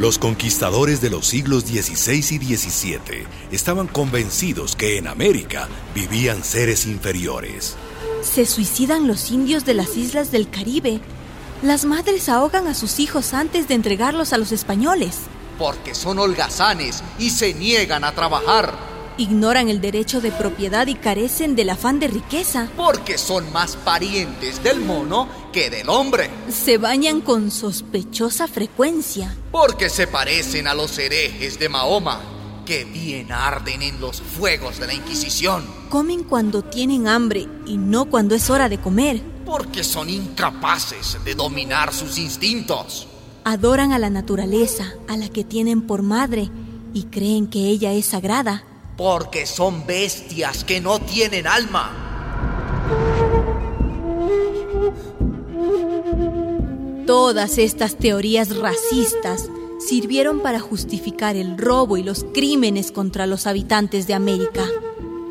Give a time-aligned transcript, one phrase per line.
[0.00, 6.86] Los conquistadores de los siglos XVI y XVII estaban convencidos que en América vivían seres
[6.86, 7.76] inferiores.
[8.22, 11.02] Se suicidan los indios de las islas del Caribe.
[11.60, 15.18] Las madres ahogan a sus hijos antes de entregarlos a los españoles.
[15.58, 18.89] Porque son holgazanes y se niegan a trabajar.
[19.20, 22.70] Ignoran el derecho de propiedad y carecen del afán de riqueza.
[22.74, 26.30] Porque son más parientes del mono que del hombre.
[26.48, 29.36] Se bañan con sospechosa frecuencia.
[29.52, 32.22] Porque se parecen a los herejes de Mahoma,
[32.64, 35.66] que bien arden en los fuegos de la Inquisición.
[35.90, 39.20] Comen cuando tienen hambre y no cuando es hora de comer.
[39.44, 43.06] Porque son incapaces de dominar sus instintos.
[43.44, 46.48] Adoran a la naturaleza, a la que tienen por madre,
[46.94, 48.64] y creen que ella es sagrada
[49.00, 51.90] porque son bestias que no tienen alma.
[57.06, 64.06] Todas estas teorías racistas sirvieron para justificar el robo y los crímenes contra los habitantes
[64.06, 64.66] de América.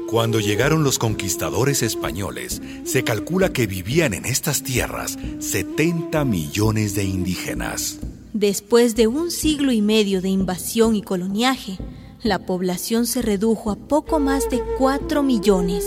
[0.08, 7.04] Cuando llegaron los conquistadores españoles, se calcula que vivían en estas tierras 70 millones de
[7.04, 8.00] indígenas.
[8.34, 11.78] Después de un siglo y medio de invasión y coloniaje,
[12.24, 15.86] la población se redujo a poco más de 4 millones.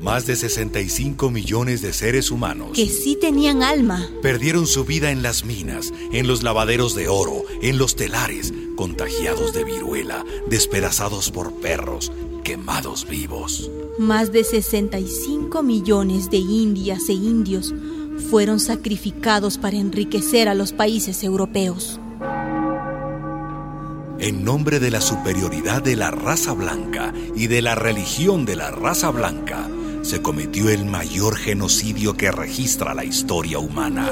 [0.00, 5.22] Más de 65 millones de seres humanos que sí tenían alma perdieron su vida en
[5.22, 11.54] las minas, en los lavaderos de oro, en los telares, contagiados de viruela, despedazados por
[11.60, 12.12] perros,
[12.42, 13.70] quemados vivos.
[13.98, 17.72] Más de 65 millones de indias e indios
[18.30, 22.00] fueron sacrificados para enriquecer a los países europeos
[24.24, 28.70] en nombre de la superioridad de la raza blanca y de la religión de la
[28.70, 29.68] raza blanca,
[30.00, 34.10] se cometió el mayor genocidio que registra la historia humana.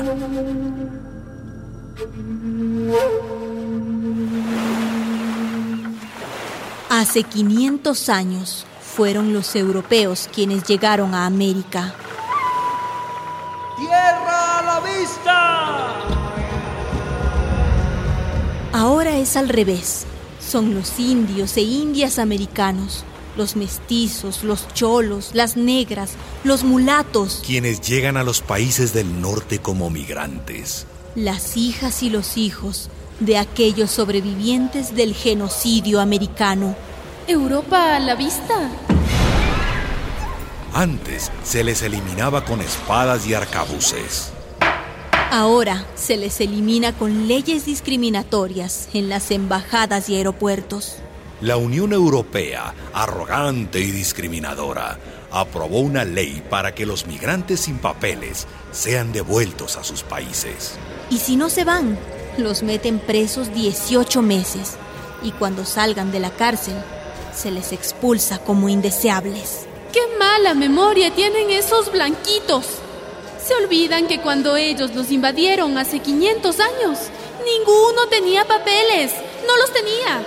[6.91, 11.95] Hace 500 años fueron los europeos quienes llegaron a América.
[13.79, 16.22] ¡Tierra a la vista!
[18.83, 20.07] Ahora es al revés.
[20.41, 23.05] Son los indios e indias americanos,
[23.37, 27.45] los mestizos, los cholos, las negras, los mulatos.
[27.47, 30.89] Quienes llegan a los países del norte como migrantes.
[31.15, 32.91] Las hijas y los hijos
[33.21, 36.75] de aquellos sobrevivientes del genocidio americano.
[37.29, 38.69] ¿Europa a la vista?
[40.75, 44.33] Antes se les eliminaba con espadas y arcabuces.
[45.35, 50.97] Ahora se les elimina con leyes discriminatorias en las embajadas y aeropuertos.
[51.41, 54.99] La Unión Europea, arrogante y discriminadora,
[55.31, 60.75] aprobó una ley para que los migrantes sin papeles sean devueltos a sus países.
[61.09, 61.99] Y si no se van,
[62.37, 64.77] los meten presos 18 meses
[65.23, 66.77] y cuando salgan de la cárcel,
[67.35, 69.67] se les expulsa como indeseables.
[69.95, 72.82] ¡Qué mala memoria tienen esos blanquitos!
[73.45, 76.99] Se olvidan que cuando ellos los invadieron hace 500 años,
[77.45, 79.13] ninguno tenía papeles,
[79.47, 80.25] no los tenía.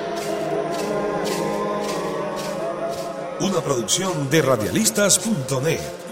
[3.40, 6.05] Una producción de radialistas.net.